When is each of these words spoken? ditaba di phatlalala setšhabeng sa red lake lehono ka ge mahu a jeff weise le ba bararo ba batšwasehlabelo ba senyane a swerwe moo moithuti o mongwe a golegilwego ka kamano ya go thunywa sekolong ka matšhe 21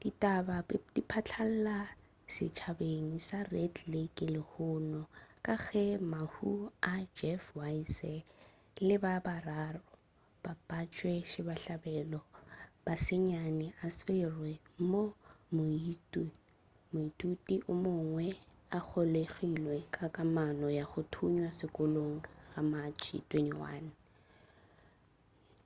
ditaba 0.00 0.56
di 0.94 1.02
phatlalala 1.10 1.78
setšhabeng 2.34 3.08
sa 3.28 3.38
red 3.52 3.74
lake 3.94 4.24
lehono 4.34 5.02
ka 5.46 5.54
ge 5.64 5.86
mahu 6.12 6.52
a 6.92 6.94
jeff 7.18 7.44
weise 7.58 8.14
le 8.86 8.96
ba 9.04 9.14
bararo 9.26 9.84
ba 10.42 10.52
batšwasehlabelo 10.68 12.20
ba 12.84 12.94
senyane 13.06 13.66
a 13.84 13.86
swerwe 13.96 14.52
moo 14.90 15.10
moithuti 16.92 17.56
o 17.70 17.72
mongwe 17.84 18.26
a 18.76 18.78
golegilwego 18.88 19.88
ka 19.96 20.06
kamano 20.16 20.66
ya 20.78 20.84
go 20.90 21.00
thunywa 21.12 21.50
sekolong 21.58 22.16
ka 22.50 22.60
matšhe 22.72 23.16
21 23.30 23.88